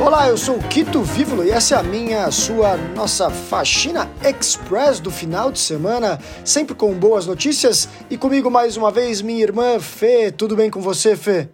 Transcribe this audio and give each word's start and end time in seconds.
Olá, 0.00 0.28
eu 0.28 0.36
sou 0.36 0.58
o 0.58 0.68
Quito 0.68 1.02
Vívolo 1.02 1.44
e 1.44 1.50
essa 1.50 1.74
é 1.74 1.78
a 1.78 1.82
minha, 1.82 2.30
sua, 2.30 2.76
nossa 2.76 3.28
faxina 3.30 4.08
express 4.22 5.00
do 5.00 5.10
final 5.10 5.50
de 5.50 5.58
semana, 5.58 6.20
sempre 6.44 6.72
com 6.72 6.94
boas 6.94 7.26
notícias 7.26 7.88
e 8.08 8.16
comigo 8.16 8.48
mais 8.48 8.76
uma 8.76 8.92
vez 8.92 9.20
minha 9.20 9.42
irmã 9.42 9.80
Fê. 9.80 10.30
Tudo 10.30 10.54
bem 10.54 10.70
com 10.70 10.80
você, 10.80 11.16
Fê? 11.16 11.48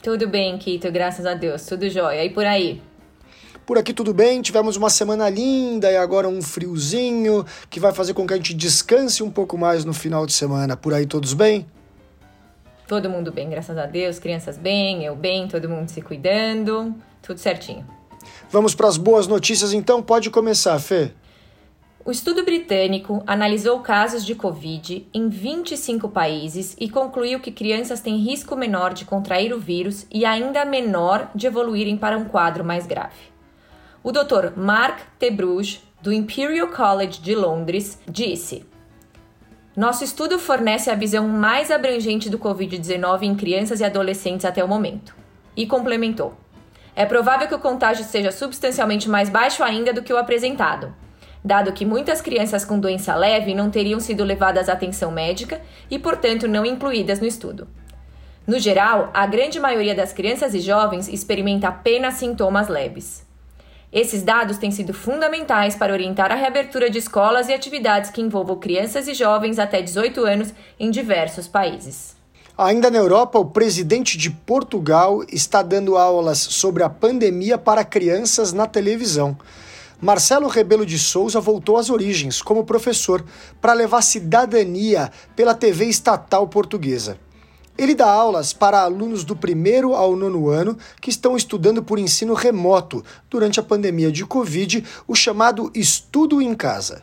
Tudo 0.00 0.28
bem, 0.28 0.56
Quito, 0.56 0.90
graças 0.92 1.26
a 1.26 1.34
Deus, 1.34 1.66
tudo 1.66 1.90
jóia. 1.90 2.24
E 2.24 2.30
por 2.30 2.46
aí? 2.46 2.80
Por 3.66 3.76
aqui 3.76 3.92
tudo 3.92 4.14
bem, 4.14 4.40
tivemos 4.40 4.76
uma 4.76 4.88
semana 4.88 5.28
linda 5.28 5.90
e 5.90 5.96
agora 5.96 6.28
um 6.28 6.40
friozinho 6.40 7.44
que 7.68 7.80
vai 7.80 7.92
fazer 7.92 8.14
com 8.14 8.24
que 8.24 8.34
a 8.34 8.36
gente 8.36 8.54
descanse 8.54 9.24
um 9.24 9.30
pouco 9.30 9.58
mais 9.58 9.84
no 9.84 9.92
final 9.92 10.26
de 10.26 10.32
semana. 10.32 10.76
Por 10.76 10.94
aí 10.94 11.04
todos 11.04 11.34
bem? 11.34 11.66
Todo 12.86 13.10
mundo 13.10 13.32
bem, 13.32 13.50
graças 13.50 13.76
a 13.76 13.84
Deus, 13.84 14.20
crianças 14.20 14.56
bem, 14.56 15.04
eu 15.04 15.16
bem, 15.16 15.48
todo 15.48 15.68
mundo 15.68 15.88
se 15.88 16.00
cuidando, 16.00 16.94
tudo 17.26 17.38
certinho. 17.38 17.86
Vamos 18.50 18.74
para 18.74 18.88
as 18.88 18.96
boas 18.96 19.26
notícias 19.26 19.72
então, 19.72 20.02
pode 20.02 20.30
começar, 20.30 20.78
Fê. 20.78 21.12
O 22.04 22.12
estudo 22.12 22.44
britânico 22.44 23.20
analisou 23.26 23.80
casos 23.80 24.24
de 24.24 24.32
Covid 24.36 25.08
em 25.12 25.28
25 25.28 26.08
países 26.08 26.76
e 26.78 26.88
concluiu 26.88 27.40
que 27.40 27.50
crianças 27.50 28.00
têm 28.00 28.18
risco 28.18 28.54
menor 28.54 28.94
de 28.94 29.04
contrair 29.04 29.52
o 29.52 29.58
vírus 29.58 30.06
e 30.08 30.24
ainda 30.24 30.64
menor 30.64 31.28
de 31.34 31.48
evoluírem 31.48 31.96
para 31.96 32.16
um 32.16 32.24
quadro 32.24 32.64
mais 32.64 32.86
grave. 32.86 33.34
O 34.04 34.12
Dr. 34.12 34.56
Mark 34.56 35.00
Tebruge, 35.18 35.80
do 36.00 36.12
Imperial 36.12 36.68
College 36.68 37.20
de 37.20 37.34
Londres, 37.34 37.98
disse: 38.08 38.64
Nosso 39.76 40.04
estudo 40.04 40.38
fornece 40.38 40.88
a 40.88 40.94
visão 40.94 41.26
mais 41.26 41.72
abrangente 41.72 42.30
do 42.30 42.38
Covid-19 42.38 43.22
em 43.22 43.34
crianças 43.34 43.80
e 43.80 43.84
adolescentes 43.84 44.46
até 44.46 44.62
o 44.62 44.68
momento. 44.68 45.16
E 45.56 45.66
complementou: 45.66 46.34
É 46.96 47.06
provável 47.06 47.46
que 47.46 47.54
o 47.54 47.60
contágio 47.60 48.04
seja 48.04 48.32
substancialmente 48.32 49.08
mais 49.08 49.28
baixo 49.28 49.62
ainda 49.62 49.92
do 49.92 50.02
que 50.02 50.12
o 50.12 50.18
apresentado 50.18 50.92
dado 51.46 51.72
que 51.72 51.86
muitas 51.86 52.20
crianças 52.20 52.64
com 52.64 52.80
doença 52.80 53.14
leve 53.14 53.54
não 53.54 53.70
teriam 53.70 54.00
sido 54.00 54.24
levadas 54.24 54.68
à 54.68 54.72
atenção 54.72 55.12
médica 55.12 55.62
e, 55.88 55.96
portanto, 55.96 56.48
não 56.48 56.66
incluídas 56.66 57.20
no 57.20 57.26
estudo. 57.26 57.68
No 58.44 58.58
geral, 58.58 59.10
a 59.14 59.26
grande 59.26 59.60
maioria 59.60 59.94
das 59.94 60.12
crianças 60.12 60.54
e 60.54 60.60
jovens 60.60 61.08
experimenta 61.08 61.68
apenas 61.68 62.14
sintomas 62.14 62.66
leves. 62.68 63.24
Esses 63.92 64.24
dados 64.24 64.58
têm 64.58 64.72
sido 64.72 64.92
fundamentais 64.92 65.76
para 65.76 65.92
orientar 65.92 66.32
a 66.32 66.34
reabertura 66.34 66.90
de 66.90 66.98
escolas 66.98 67.48
e 67.48 67.54
atividades 67.54 68.10
que 68.10 68.20
envolvam 68.20 68.58
crianças 68.58 69.06
e 69.06 69.14
jovens 69.14 69.60
até 69.60 69.80
18 69.80 70.24
anos 70.24 70.52
em 70.78 70.90
diversos 70.90 71.46
países. 71.46 72.16
Ainda 72.58 72.90
na 72.90 72.96
Europa, 72.96 73.38
o 73.38 73.44
presidente 73.44 74.16
de 74.16 74.30
Portugal 74.30 75.22
está 75.30 75.60
dando 75.60 75.98
aulas 75.98 76.38
sobre 76.38 76.82
a 76.82 76.88
pandemia 76.88 77.58
para 77.58 77.84
crianças 77.84 78.50
na 78.50 78.66
televisão. 78.66 79.36
Marcelo 80.00 80.48
Rebelo 80.48 80.86
de 80.86 80.98
Souza 80.98 81.38
voltou 81.38 81.76
às 81.76 81.90
origens 81.90 82.40
como 82.40 82.64
professor 82.64 83.22
para 83.60 83.74
levar 83.74 84.00
cidadania 84.00 85.12
pela 85.34 85.54
TV 85.54 85.84
estatal 85.84 86.48
portuguesa. 86.48 87.18
Ele 87.76 87.94
dá 87.94 88.10
aulas 88.10 88.54
para 88.54 88.80
alunos 88.80 89.22
do 89.22 89.36
primeiro 89.36 89.94
ao 89.94 90.16
nono 90.16 90.48
ano 90.48 90.78
que 90.98 91.10
estão 91.10 91.36
estudando 91.36 91.82
por 91.82 91.98
ensino 91.98 92.32
remoto 92.32 93.04
durante 93.28 93.60
a 93.60 93.62
pandemia 93.62 94.10
de 94.10 94.24
Covid, 94.24 94.82
o 95.06 95.14
chamado 95.14 95.70
Estudo 95.74 96.40
em 96.40 96.54
Casa. 96.54 97.02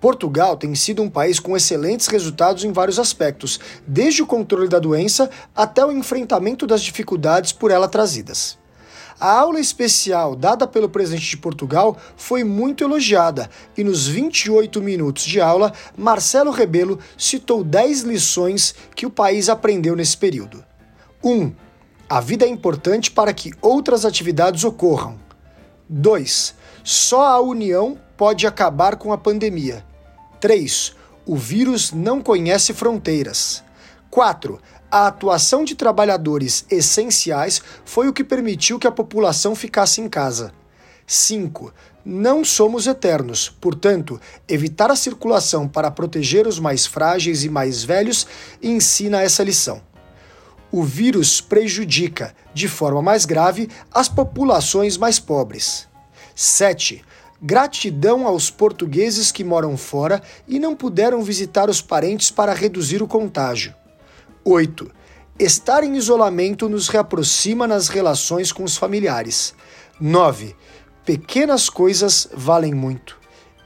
Portugal 0.00 0.56
tem 0.56 0.74
sido 0.74 1.02
um 1.02 1.10
país 1.10 1.40
com 1.40 1.56
excelentes 1.56 2.06
resultados 2.06 2.64
em 2.64 2.72
vários 2.72 2.98
aspectos, 2.98 3.58
desde 3.86 4.22
o 4.22 4.26
controle 4.26 4.68
da 4.68 4.78
doença 4.78 5.28
até 5.54 5.84
o 5.84 5.90
enfrentamento 5.90 6.66
das 6.66 6.82
dificuldades 6.82 7.52
por 7.52 7.70
ela 7.70 7.88
trazidas. 7.88 8.58
A 9.20 9.32
aula 9.32 9.58
especial 9.58 10.36
dada 10.36 10.64
pelo 10.64 10.88
presidente 10.88 11.30
de 11.30 11.36
Portugal 11.36 11.96
foi 12.16 12.44
muito 12.44 12.84
elogiada 12.84 13.50
e 13.76 13.82
nos 13.82 14.06
28 14.06 14.80
minutos 14.80 15.24
de 15.24 15.40
aula, 15.40 15.72
Marcelo 15.96 16.52
Rebelo 16.52 17.00
citou 17.16 17.64
10 17.64 18.02
lições 18.02 18.76
que 18.94 19.04
o 19.04 19.10
país 19.10 19.48
aprendeu 19.48 19.96
nesse 19.96 20.16
período. 20.16 20.64
1. 21.24 21.32
Um, 21.32 21.52
a 22.08 22.20
vida 22.20 22.46
é 22.46 22.48
importante 22.48 23.10
para 23.10 23.32
que 23.32 23.52
outras 23.60 24.04
atividades 24.04 24.62
ocorram. 24.62 25.18
2. 25.88 26.54
Só 26.84 27.26
a 27.26 27.40
união 27.40 27.98
pode 28.16 28.46
acabar 28.46 28.94
com 28.96 29.12
a 29.12 29.18
pandemia. 29.18 29.84
3. 30.40 30.94
O 31.26 31.36
vírus 31.36 31.92
não 31.92 32.22
conhece 32.22 32.72
fronteiras. 32.72 33.62
4. 34.10 34.58
A 34.90 35.06
atuação 35.06 35.64
de 35.64 35.74
trabalhadores 35.74 36.64
essenciais 36.70 37.60
foi 37.84 38.08
o 38.08 38.12
que 38.12 38.24
permitiu 38.24 38.78
que 38.78 38.86
a 38.86 38.92
população 38.92 39.54
ficasse 39.54 40.00
em 40.00 40.08
casa. 40.08 40.52
5. 41.06 41.72
Não 42.04 42.44
somos 42.44 42.86
eternos, 42.86 43.50
portanto, 43.60 44.18
evitar 44.48 44.90
a 44.90 44.96
circulação 44.96 45.68
para 45.68 45.90
proteger 45.90 46.46
os 46.46 46.58
mais 46.58 46.86
frágeis 46.86 47.44
e 47.44 47.50
mais 47.50 47.82
velhos 47.84 48.26
ensina 48.62 49.20
essa 49.20 49.42
lição. 49.42 49.82
O 50.70 50.82
vírus 50.82 51.40
prejudica, 51.40 52.34
de 52.54 52.68
forma 52.68 53.02
mais 53.02 53.24
grave, 53.24 53.68
as 53.92 54.08
populações 54.08 54.96
mais 54.96 55.18
pobres. 55.18 55.88
7. 56.34 57.04
Gratidão 57.40 58.26
aos 58.26 58.50
portugueses 58.50 59.30
que 59.30 59.44
moram 59.44 59.76
fora 59.76 60.20
e 60.46 60.58
não 60.58 60.74
puderam 60.74 61.22
visitar 61.22 61.70
os 61.70 61.80
parentes 61.80 62.32
para 62.32 62.52
reduzir 62.52 63.00
o 63.00 63.06
contágio. 63.06 63.72
8. 64.44 64.90
Estar 65.38 65.84
em 65.84 65.96
isolamento 65.96 66.68
nos 66.68 66.88
reaproxima 66.88 67.64
nas 67.64 67.88
relações 67.88 68.50
com 68.50 68.64
os 68.64 68.76
familiares. 68.76 69.54
9. 70.00 70.56
Pequenas 71.04 71.70
coisas 71.70 72.28
valem 72.34 72.74
muito. 72.74 73.16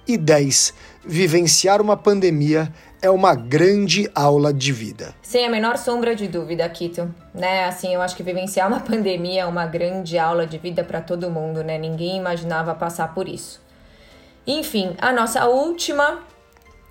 E 0.06 0.16
10. 0.16 0.74
Vivenciar 1.04 1.80
uma 1.80 1.96
pandemia 1.96 2.72
é 3.00 3.08
uma 3.08 3.34
grande 3.34 4.10
aula 4.14 4.52
de 4.52 4.72
vida. 4.72 5.14
Sem 5.22 5.46
a 5.46 5.50
menor 5.50 5.76
sombra 5.76 6.14
de 6.14 6.26
dúvida, 6.26 6.68
Kito. 6.68 7.12
Né? 7.34 7.64
Assim, 7.64 7.94
eu 7.94 8.02
acho 8.02 8.16
que 8.16 8.22
vivenciar 8.22 8.68
uma 8.68 8.78
pandemia 8.84 9.42
é 9.42 9.46
uma 9.46 9.66
grande 9.66 10.18
aula 10.18 10.46
de 10.46 10.58
vida 10.58 10.84
para 10.84 11.00
todo 11.00 11.30
mundo, 11.30 11.62
né? 11.62 11.78
Ninguém 11.78 12.16
imaginava 12.16 12.74
passar 12.74 13.14
por 13.14 13.28
isso. 13.28 13.60
Enfim, 14.46 14.96
a 15.00 15.12
nossa 15.12 15.46
última 15.46 16.20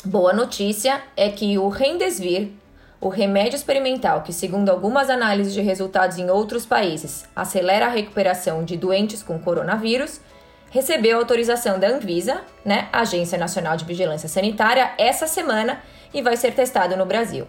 boa 0.06 0.34
notícia 0.34 1.02
é 1.18 1.30
que 1.30 1.58
o 1.58 1.68
Remdesivir, 1.68 2.50
o 3.00 3.10
remédio 3.10 3.56
experimental, 3.56 4.22
que, 4.22 4.32
segundo 4.32 4.70
algumas 4.70 5.10
análises 5.10 5.54
de 5.54 5.62
resultados 5.62 6.18
em 6.18 6.30
outros 6.30 6.66
países, 6.66 7.26
acelera 7.36 7.88
a 7.88 7.90
recuperação 7.90 8.64
de 8.64 8.78
doentes 8.78 9.22
com 9.22 9.40
coronavírus, 9.40 10.22
recebeu 10.72 11.20
autorização 11.20 11.80
da 11.80 11.88
Anvisa, 11.88 12.42
né, 12.66 12.90
Agência 12.92 13.38
Nacional 13.38 13.78
de 13.78 13.86
Vigilância 13.86 14.28
Sanitária, 14.28 14.92
essa 14.98 15.28
semana 15.28 15.82
e 16.12 16.22
vai 16.22 16.36
ser 16.36 16.54
testado 16.54 16.98
no 16.98 17.06
Brasil. 17.06 17.46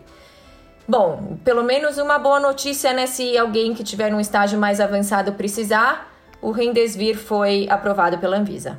Bom, 0.87 1.39
pelo 1.45 1.63
menos 1.63 1.97
uma 1.97 2.19
boa 2.19 2.41
notícia, 2.41 2.93
né? 2.93 3.07
Se 3.07 3.39
alguém 3.39 3.73
que 3.73 3.85
tiver 3.85 4.11
num 4.11 4.21
estágio 4.21 4.59
mais 4.59 4.81
avançado 4.81 5.33
precisar, 5.33 6.13
o 6.43 6.51
Rendesvir 6.51 7.17
foi 7.17 7.67
aprovado 7.71 8.19
pela 8.19 8.37
Anvisa 8.37 8.77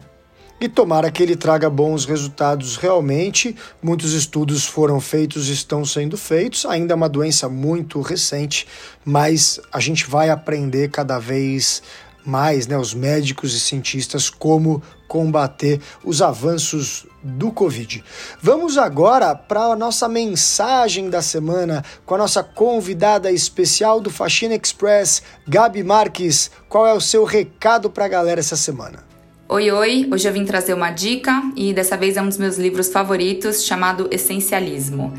e 0.63 0.69
tomara 0.69 1.11
que 1.11 1.21
ele 1.21 1.35
traga 1.35 1.69
bons 1.69 2.05
resultados 2.05 2.77
realmente. 2.77 3.53
Muitos 3.81 4.13
estudos 4.13 4.65
foram 4.65 5.01
feitos 5.01 5.49
e 5.49 5.51
estão 5.51 5.83
sendo 5.83 6.17
feitos. 6.17 6.65
Ainda 6.65 6.93
é 6.93 6.95
uma 6.95 7.09
doença 7.09 7.49
muito 7.49 7.99
recente, 7.99 8.65
mas 9.03 9.59
a 9.73 9.81
gente 9.81 10.09
vai 10.09 10.29
aprender 10.29 10.89
cada 10.89 11.19
vez 11.19 11.83
mais, 12.25 12.67
né, 12.67 12.77
os 12.77 12.93
médicos 12.93 13.53
e 13.53 13.59
cientistas, 13.59 14.29
como 14.29 14.81
combater 15.07 15.79
os 16.03 16.21
avanços 16.21 17.05
do 17.21 17.51
Covid. 17.51 18.03
Vamos 18.41 18.77
agora 18.77 19.35
para 19.35 19.65
a 19.65 19.75
nossa 19.75 20.09
mensagem 20.09 21.09
da 21.09 21.21
semana 21.21 21.83
com 22.05 22.15
a 22.15 22.17
nossa 22.17 22.43
convidada 22.43 23.31
especial 23.31 24.01
do 24.01 24.09
Faxina 24.09 24.55
Express, 24.55 25.21
Gabi 25.47 25.83
Marques. 25.83 26.49
Qual 26.67 26.87
é 26.87 26.93
o 26.93 27.01
seu 27.01 27.23
recado 27.23 27.89
para 27.89 28.05
a 28.05 28.09
galera 28.09 28.39
essa 28.39 28.55
semana? 28.55 29.03
Oi, 29.47 29.69
oi! 29.69 30.09
Hoje 30.11 30.27
eu 30.27 30.33
vim 30.33 30.45
trazer 30.45 30.73
uma 30.73 30.89
dica 30.89 31.43
e 31.55 31.73
dessa 31.73 31.95
vez 31.95 32.17
é 32.17 32.21
um 32.21 32.27
dos 32.27 32.37
meus 32.37 32.57
livros 32.57 32.89
favoritos 32.89 33.63
chamado 33.63 34.07
Essencialismo. 34.09 35.13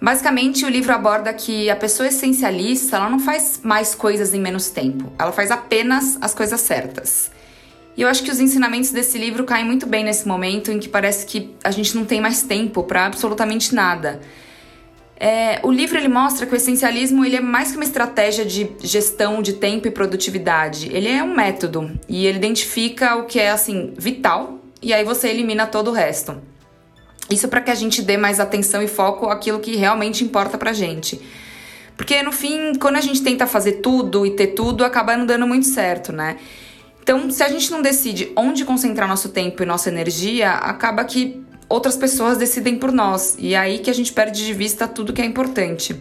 Basicamente, 0.00 0.64
o 0.64 0.68
livro 0.68 0.92
aborda 0.92 1.32
que 1.32 1.68
a 1.68 1.74
pessoa 1.74 2.08
essencialista 2.08 2.96
ela 2.96 3.10
não 3.10 3.18
faz 3.18 3.60
mais 3.64 3.94
coisas 3.94 4.32
em 4.32 4.40
menos 4.40 4.70
tempo, 4.70 5.12
ela 5.18 5.32
faz 5.32 5.50
apenas 5.50 6.16
as 6.20 6.32
coisas 6.32 6.60
certas. 6.60 7.32
E 7.96 8.02
eu 8.02 8.08
acho 8.08 8.22
que 8.22 8.30
os 8.30 8.38
ensinamentos 8.38 8.92
desse 8.92 9.18
livro 9.18 9.42
caem 9.42 9.64
muito 9.64 9.84
bem 9.84 10.04
nesse 10.04 10.28
momento 10.28 10.70
em 10.70 10.78
que 10.78 10.88
parece 10.88 11.26
que 11.26 11.52
a 11.64 11.72
gente 11.72 11.96
não 11.96 12.04
tem 12.04 12.20
mais 12.20 12.42
tempo 12.42 12.84
para 12.84 13.06
absolutamente 13.06 13.74
nada. 13.74 14.20
É, 15.18 15.58
o 15.64 15.72
livro 15.72 15.98
ele 15.98 16.06
mostra 16.06 16.46
que 16.46 16.52
o 16.52 16.56
essencialismo 16.56 17.24
ele 17.24 17.34
é 17.34 17.40
mais 17.40 17.72
que 17.72 17.76
uma 17.76 17.82
estratégia 17.82 18.44
de 18.44 18.70
gestão 18.80 19.42
de 19.42 19.54
tempo 19.54 19.88
e 19.88 19.90
produtividade. 19.90 20.88
Ele 20.94 21.08
é 21.08 21.24
um 21.24 21.34
método 21.34 21.90
e 22.08 22.24
ele 22.24 22.38
identifica 22.38 23.16
o 23.16 23.24
que 23.24 23.40
é 23.40 23.50
assim 23.50 23.92
vital 23.98 24.60
e 24.80 24.94
aí 24.94 25.02
você 25.02 25.26
elimina 25.26 25.66
todo 25.66 25.88
o 25.88 25.92
resto. 25.92 26.40
Isso 27.30 27.48
para 27.48 27.60
que 27.60 27.70
a 27.70 27.74
gente 27.74 28.02
dê 28.02 28.16
mais 28.16 28.40
atenção 28.40 28.82
e 28.82 28.88
foco 28.88 29.28
àquilo 29.28 29.60
que 29.60 29.76
realmente 29.76 30.24
importa 30.24 30.56
pra 30.56 30.72
gente. 30.72 31.20
Porque 31.96 32.22
no 32.22 32.32
fim, 32.32 32.74
quando 32.76 32.96
a 32.96 33.00
gente 33.00 33.22
tenta 33.22 33.46
fazer 33.46 33.72
tudo 33.74 34.24
e 34.24 34.30
ter 34.30 34.48
tudo, 34.48 34.84
acaba 34.84 35.16
não 35.16 35.26
dando 35.26 35.46
muito 35.46 35.66
certo, 35.66 36.12
né? 36.12 36.36
Então, 37.02 37.30
se 37.30 37.42
a 37.42 37.48
gente 37.48 37.70
não 37.70 37.82
decide 37.82 38.32
onde 38.36 38.64
concentrar 38.64 39.08
nosso 39.08 39.30
tempo 39.30 39.62
e 39.62 39.66
nossa 39.66 39.88
energia, 39.88 40.52
acaba 40.52 41.04
que 41.04 41.42
outras 41.68 41.96
pessoas 41.96 42.38
decidem 42.38 42.76
por 42.76 42.92
nós, 42.92 43.36
e 43.38 43.54
é 43.54 43.58
aí 43.58 43.78
que 43.78 43.90
a 43.90 43.94
gente 43.94 44.12
perde 44.12 44.44
de 44.44 44.52
vista 44.52 44.86
tudo 44.86 45.12
que 45.12 45.20
é 45.20 45.24
importante. 45.24 46.00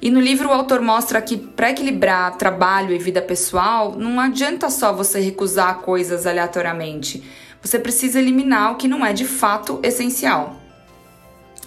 E 0.00 0.10
no 0.10 0.20
livro 0.20 0.48
o 0.48 0.52
autor 0.52 0.80
mostra 0.80 1.20
que 1.20 1.36
para 1.36 1.70
equilibrar 1.70 2.36
trabalho 2.36 2.94
e 2.94 2.98
vida 2.98 3.20
pessoal, 3.20 3.96
não 3.98 4.20
adianta 4.20 4.70
só 4.70 4.92
você 4.92 5.20
recusar 5.20 5.78
coisas 5.80 6.26
aleatoriamente. 6.26 7.22
Você 7.62 7.78
precisa 7.78 8.18
eliminar 8.18 8.72
o 8.72 8.76
que 8.76 8.88
não 8.88 9.04
é 9.04 9.12
de 9.12 9.24
fato 9.24 9.80
essencial. 9.82 10.56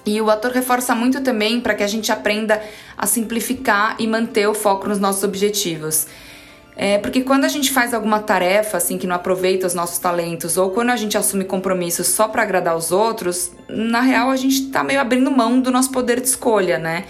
E 0.05 0.19
o 0.19 0.31
autor 0.31 0.51
reforça 0.51 0.95
muito 0.95 1.21
também 1.21 1.61
para 1.61 1.75
que 1.75 1.83
a 1.83 1.87
gente 1.87 2.11
aprenda 2.11 2.61
a 2.97 3.05
simplificar 3.05 3.95
e 3.99 4.07
manter 4.07 4.47
o 4.47 4.53
foco 4.53 4.87
nos 4.87 4.99
nossos 4.99 5.23
objetivos. 5.23 6.07
É, 6.75 6.97
porque 6.97 7.21
quando 7.21 7.43
a 7.43 7.49
gente 7.49 7.71
faz 7.71 7.93
alguma 7.93 8.19
tarefa 8.19 8.77
assim 8.77 8.97
que 8.97 9.05
não 9.05 9.15
aproveita 9.15 9.67
os 9.67 9.73
nossos 9.73 9.99
talentos 9.99 10.57
ou 10.57 10.71
quando 10.71 10.89
a 10.89 10.95
gente 10.95 11.17
assume 11.17 11.43
compromissos 11.43 12.07
só 12.07 12.27
para 12.27 12.41
agradar 12.41 12.75
os 12.75 12.91
outros, 12.91 13.51
na 13.69 14.01
real 14.01 14.29
a 14.29 14.35
gente 14.35 14.63
está 14.63 14.83
meio 14.83 14.99
abrindo 14.99 15.29
mão 15.29 15.59
do 15.59 15.69
nosso 15.69 15.91
poder 15.91 16.19
de 16.21 16.27
escolha, 16.27 16.79
né? 16.79 17.05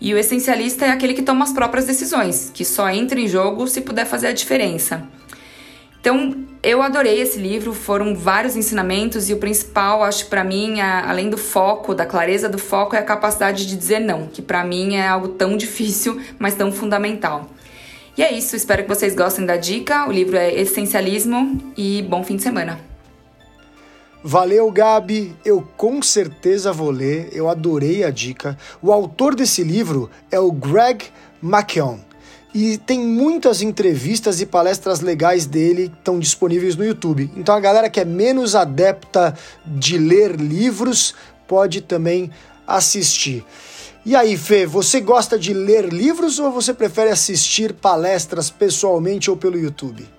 E 0.00 0.14
o 0.14 0.18
essencialista 0.18 0.84
é 0.84 0.90
aquele 0.90 1.14
que 1.14 1.22
toma 1.22 1.44
as 1.44 1.52
próprias 1.52 1.86
decisões, 1.86 2.50
que 2.54 2.64
só 2.64 2.88
entra 2.88 3.18
em 3.18 3.26
jogo 3.26 3.66
se 3.66 3.80
puder 3.80 4.06
fazer 4.06 4.28
a 4.28 4.32
diferença. 4.32 5.02
Então, 6.00 6.34
eu 6.62 6.82
adorei 6.82 7.20
esse 7.20 7.38
livro, 7.38 7.72
foram 7.72 8.14
vários 8.14 8.56
ensinamentos 8.56 9.28
e 9.28 9.34
o 9.34 9.38
principal, 9.38 10.02
acho 10.02 10.26
para 10.26 10.42
mim, 10.42 10.80
é, 10.80 10.82
além 10.82 11.30
do 11.30 11.36
foco, 11.36 11.94
da 11.94 12.06
clareza 12.06 12.48
do 12.48 12.58
foco, 12.58 12.96
é 12.96 12.98
a 12.98 13.02
capacidade 13.02 13.66
de 13.66 13.76
dizer 13.76 14.00
não, 14.00 14.26
que 14.26 14.42
para 14.42 14.64
mim 14.64 14.96
é 14.96 15.06
algo 15.06 15.28
tão 15.28 15.54
difícil, 15.58 16.20
mas 16.38 16.54
tão 16.54 16.72
fundamental. 16.72 17.48
E 18.16 18.22
é 18.22 18.32
isso, 18.32 18.56
espero 18.56 18.82
que 18.82 18.88
vocês 18.88 19.14
gostem 19.14 19.46
da 19.46 19.56
dica. 19.56 20.08
O 20.08 20.12
livro 20.12 20.36
é 20.36 20.52
Essencialismo 20.52 21.72
e 21.76 22.02
bom 22.02 22.24
fim 22.24 22.34
de 22.34 22.42
semana. 22.42 22.80
Valeu, 24.24 24.68
Gabi. 24.72 25.36
Eu 25.44 25.62
com 25.76 26.02
certeza 26.02 26.72
vou 26.72 26.90
ler. 26.90 27.28
Eu 27.32 27.48
adorei 27.48 28.02
a 28.02 28.10
dica. 28.10 28.58
O 28.82 28.92
autor 28.92 29.36
desse 29.36 29.62
livro 29.62 30.10
é 30.32 30.40
o 30.40 30.50
Greg 30.50 31.04
McKeown. 31.40 32.00
E 32.54 32.78
tem 32.78 32.98
muitas 33.00 33.60
entrevistas 33.60 34.40
e 34.40 34.46
palestras 34.46 35.00
legais 35.00 35.44
dele 35.46 35.88
que 35.88 35.98
estão 35.98 36.18
disponíveis 36.18 36.76
no 36.76 36.84
YouTube. 36.84 37.30
Então 37.36 37.54
a 37.54 37.60
galera 37.60 37.90
que 37.90 38.00
é 38.00 38.04
menos 38.04 38.54
adepta 38.54 39.34
de 39.66 39.98
ler 39.98 40.36
livros 40.36 41.14
pode 41.46 41.80
também 41.80 42.30
assistir. 42.66 43.44
E 44.04 44.16
aí, 44.16 44.36
Fê, 44.38 44.64
você 44.64 45.00
gosta 45.00 45.38
de 45.38 45.52
ler 45.52 45.92
livros 45.92 46.38
ou 46.38 46.50
você 46.50 46.72
prefere 46.72 47.10
assistir 47.10 47.74
palestras 47.74 48.48
pessoalmente 48.48 49.30
ou 49.30 49.36
pelo 49.36 49.58
YouTube? 49.58 50.17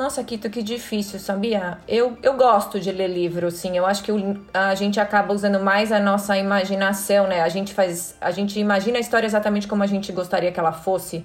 Nossa, 0.00 0.24
Kito, 0.24 0.48
que 0.48 0.62
difícil, 0.62 1.20
sabia? 1.20 1.76
Eu, 1.86 2.16
eu 2.22 2.32
gosto 2.32 2.80
de 2.80 2.90
ler 2.90 3.08
livro, 3.08 3.50
sim. 3.50 3.76
Eu 3.76 3.84
acho 3.84 4.02
que 4.02 4.10
a 4.54 4.74
gente 4.74 4.98
acaba 4.98 5.34
usando 5.34 5.60
mais 5.60 5.92
a 5.92 6.00
nossa 6.00 6.38
imaginação, 6.38 7.26
né? 7.26 7.42
A 7.42 7.50
gente 7.50 7.74
faz. 7.74 8.16
A 8.18 8.30
gente 8.30 8.58
imagina 8.58 8.96
a 8.96 9.00
história 9.00 9.26
exatamente 9.26 9.68
como 9.68 9.82
a 9.82 9.86
gente 9.86 10.10
gostaria 10.10 10.50
que 10.50 10.58
ela 10.58 10.72
fosse, 10.72 11.22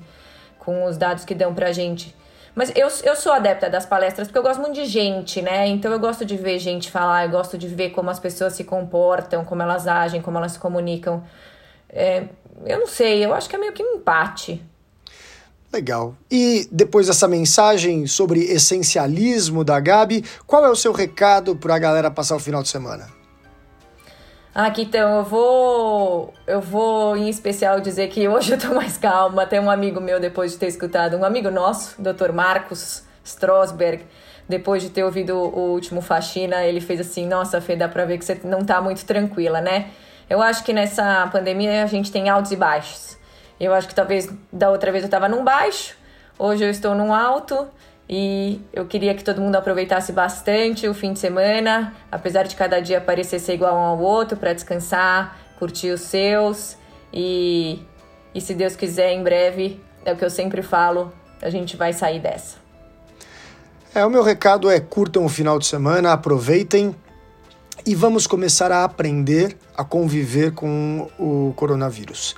com 0.60 0.84
os 0.84 0.98
dados 0.98 1.24
que 1.24 1.34
dão 1.34 1.54
pra 1.56 1.72
gente. 1.72 2.14
Mas 2.54 2.70
eu, 2.76 2.90
eu 3.06 3.16
sou 3.16 3.32
adepta 3.32 3.70
das 3.70 3.86
palestras 3.86 4.28
porque 4.28 4.40
eu 4.40 4.44
gosto 4.44 4.60
muito 4.60 4.76
de 4.76 4.84
gente, 4.84 5.42
né? 5.42 5.66
Então 5.68 5.90
eu 5.90 6.00
gosto 6.00 6.26
de 6.26 6.36
ver 6.36 6.60
gente 6.60 6.92
falar, 6.92 7.24
eu 7.24 7.30
gosto 7.30 7.58
de 7.58 7.70
ver 7.70 7.92
como 7.92 8.10
as 8.10 8.20
pessoas 8.20 8.52
se 8.56 8.66
comportam, 8.66 9.46
como 9.46 9.62
elas 9.62 9.88
agem, 9.88 10.22
como 10.22 10.38
elas 10.38 10.52
se 10.52 10.60
comunicam. 10.60 11.24
É, 11.88 12.26
eu 12.66 12.78
não 12.78 12.88
sei, 12.88 13.24
eu 13.24 13.34
acho 13.34 13.48
que 13.50 13.56
é 13.56 13.60
meio 13.60 13.72
que 13.72 13.82
um 13.82 13.96
empate. 13.96 14.62
Legal. 15.72 16.16
E 16.32 16.68
depois 16.72 17.08
dessa 17.08 17.28
mensagem 17.28 18.08
sobre 18.08 18.42
essencialismo 18.46 19.64
da 19.64 19.80
Gabi, 19.80 20.24
qual 20.48 20.66
é 20.66 20.70
o 20.70 20.76
seu 20.76 20.94
recado 20.94 21.56
para 21.56 21.76
a 21.76 21.80
galera 21.80 22.10
passar 22.10 22.36
o 22.36 22.40
final 22.40 22.64
de 22.64 22.70
semana? 22.70 23.08
Aqui 24.56 24.84
então, 24.84 25.18
eu 25.18 25.24
vou 25.26 26.34
eu 26.48 26.62
vou 26.62 27.18
em 27.18 27.28
especial 27.28 27.82
dizer 27.82 28.08
que 28.08 28.26
hoje 28.26 28.54
eu 28.54 28.58
tô 28.58 28.74
mais 28.74 28.98
calma. 28.98 29.46
Tem 29.46 29.60
um 29.60 29.70
amigo 29.70 30.00
meu 30.00 30.18
depois 30.18 30.54
de 30.54 30.58
ter 30.58 30.68
escutado, 30.68 31.18
um 31.18 31.26
amigo 31.26 31.52
nosso, 31.52 32.02
Dr. 32.02 32.32
Marcos 32.32 33.04
Strosberg, 33.22 34.06
depois 34.48 34.82
de 34.82 34.90
ter 34.90 35.04
ouvido 35.04 35.36
o 35.36 35.74
último 35.74 36.00
faxina, 36.00 36.64
ele 36.64 36.80
fez 36.80 37.02
assim: 37.02 37.28
"Nossa, 37.28 37.60
Fê, 37.60 37.76
dá 37.76 37.90
para 37.90 38.06
ver 38.06 38.18
que 38.18 38.24
você 38.24 38.40
não 38.46 38.64
tá 38.64 38.82
muito 38.82 39.04
tranquila, 39.04 39.60
né?" 39.60 39.90
Eu 40.30 40.42
acho 40.42 40.64
que 40.64 40.72
nessa 40.72 41.28
pandemia 41.34 41.84
a 41.84 41.88
gente 41.88 42.10
tem 42.10 42.30
altos 42.30 42.54
e 42.54 42.56
baixos. 42.56 43.18
Eu 43.60 43.74
acho 43.74 43.88
que 43.88 43.96
talvez 43.96 44.30
da 44.52 44.70
outra 44.70 44.92
vez 44.92 45.04
eu 45.04 45.08
estava 45.08 45.30
num 45.30 45.44
baixo, 45.44 45.96
hoje 46.38 46.64
eu 46.64 46.70
estou 46.70 46.94
num 46.94 47.14
alto 47.14 47.68
e 48.08 48.62
eu 48.74 48.86
queria 48.86 49.16
que 49.16 49.24
todo 49.24 49.42
mundo 49.42 49.56
aproveitasse 49.56 50.12
bastante 50.12 50.88
o 50.88 50.94
fim 50.94 51.14
de 51.14 51.20
semana, 51.20 51.94
apesar 52.12 52.44
de 52.44 52.56
cada 52.56 52.80
dia 52.82 53.00
parecer 53.00 53.40
ser 53.40 53.54
igual 53.54 53.74
um 53.76 53.80
ao 53.80 54.00
outro, 54.00 54.38
para 54.38 54.54
descansar, 54.54 55.38
curtir 55.58 55.92
os 55.92 56.02
seus 56.02 56.78
e, 57.14 57.82
e 58.34 58.42
se 58.42 58.54
Deus 58.54 58.76
quiser, 58.76 59.14
em 59.14 59.24
breve, 59.24 59.82
é 60.04 60.12
o 60.12 60.18
que 60.18 60.26
eu 60.26 60.30
sempre 60.30 60.62
falo, 60.62 61.12
a 61.42 61.50
gente 61.50 61.78
vai 61.78 61.94
sair 61.94 62.20
dessa. 62.20 62.58
É, 63.94 64.06
o 64.06 64.10
meu 64.10 64.24
recado 64.24 64.70
é 64.70 64.80
curtam 64.80 65.24
o 65.24 65.30
final 65.30 65.58
de 65.58 65.66
semana, 65.66 66.12
aproveitem 66.12 66.94
e 67.86 67.96
vamos 67.96 68.28
começar 68.28 68.72
a 68.72 68.84
aprender 68.84 69.58
a 69.76 69.84
conviver 69.84 70.52
com 70.52 71.10
o 71.18 71.54
coronavírus 71.56 72.36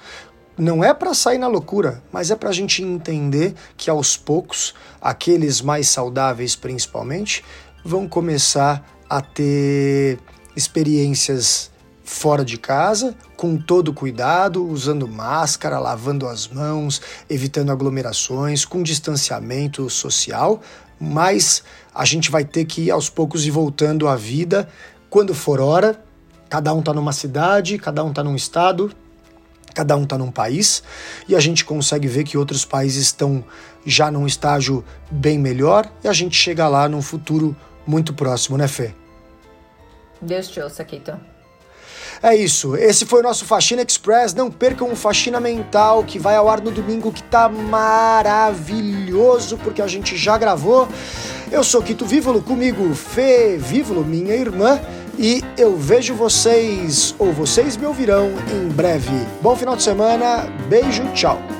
não 0.58 0.84
é 0.84 0.94
para 0.94 1.14
sair 1.14 1.38
na 1.38 1.48
loucura, 1.48 2.02
mas 2.12 2.32
é 2.32 2.36
para 2.36 2.50
a 2.50 2.54
gente 2.54 2.82
entender 2.82 3.54
que 3.76 3.90
aos 3.90 4.18
poucos, 4.18 4.74
aqueles 5.00 5.62
mais 5.62 5.88
saudáveis 5.88 6.56
principalmente, 6.56 7.44
vão 7.86 8.08
começar 8.08 8.84
a 9.10 9.22
ter 9.22 10.20
experiências 10.56 11.72
fora 12.04 12.44
de 12.44 12.58
casa, 12.58 13.16
com 13.36 13.58
todo 13.58 13.94
cuidado, 13.94 14.66
usando 14.66 15.08
máscara, 15.08 15.78
lavando 15.78 16.26
as 16.26 16.48
mãos, 16.48 17.02
evitando 17.30 17.72
aglomerações, 17.72 18.66
com 18.66 18.82
distanciamento 18.82 19.90
social, 19.90 20.62
mas 21.00 21.64
a 21.94 22.06
gente 22.06 22.32
vai 22.32 22.44
ter 22.44 22.66
que 22.66 22.84
ir 22.84 22.92
aos 22.92 23.10
poucos 23.10 23.46
e 23.46 23.52
voltando 23.52 24.08
à 24.08 24.16
vida 24.16 24.68
quando 25.10 25.36
for 25.36 25.60
hora. 25.60 26.02
Cada 26.50 26.74
um 26.74 26.80
está 26.80 26.94
numa 26.94 27.12
cidade, 27.12 27.78
cada 27.78 28.04
um 28.04 28.10
está 28.10 28.24
num 28.24 28.36
estado, 28.36 28.92
cada 29.78 29.96
um 29.96 30.04
está 30.06 30.18
num 30.18 30.32
país 30.32 30.82
e 31.28 31.36
a 31.36 31.40
gente 31.40 31.64
consegue 31.64 32.08
ver 32.08 32.24
que 32.24 32.36
outros 32.36 32.66
países 32.66 33.04
estão 33.04 33.44
já 33.86 34.10
num 34.10 34.26
estágio 34.26 34.84
bem 35.12 35.38
melhor 35.38 35.88
e 36.04 36.08
a 36.08 36.14
gente 36.14 36.36
chega 36.36 36.68
lá 36.68 36.90
num 36.90 37.04
futuro 37.04 37.56
muito 37.86 38.12
próximo, 38.12 38.58
né, 38.58 38.68
Fê? 38.68 38.96
Deus 40.20 40.48
te 40.48 40.60
ouça, 40.60 40.84
Kito. 40.84 41.16
É 42.24 42.36
isso, 42.36 42.76
esse 42.76 43.06
foi 43.06 43.20
o 43.20 43.24
nosso 43.24 43.46
Faxina 43.46 43.84
Express. 43.84 44.34
Não 44.34 44.50
percam 44.50 44.92
o 44.92 44.96
Faxina 44.96 45.40
Mental 45.40 46.04
que 46.04 46.18
vai 46.18 46.36
ao 46.36 46.50
ar 46.50 46.60
no 46.60 46.72
domingo, 46.72 47.14
que 47.14 47.22
tá 47.22 47.48
maravilhoso, 47.48 48.00
porque 49.60 49.84
a 49.84 49.88
gente 49.88 50.18
já 50.18 50.40
gravou. 50.40 50.88
Eu 51.52 51.64
sou 51.64 51.84
Quito 51.84 52.04
Vívolo, 52.04 52.42
comigo 52.42 52.96
Fê 52.96 53.58
Vívolo, 53.60 54.04
minha 54.04 54.34
irmã. 54.34 54.82
E 55.18 55.42
eu 55.58 55.76
vejo 55.76 56.14
vocês, 56.14 57.16
ou 57.18 57.34
vocês 57.34 57.76
me 57.76 57.88
ouvirão 57.88 58.30
em 58.54 58.68
breve. 58.70 59.26
Bom 59.42 59.56
final 59.56 59.76
de 59.76 59.82
semana, 59.82 60.48
beijo, 60.70 61.04
tchau. 61.14 61.57